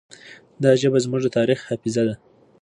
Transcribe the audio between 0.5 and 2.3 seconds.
دا ژبه زموږ د تاریخ حافظه ده.